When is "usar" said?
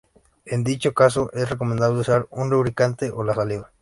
1.99-2.25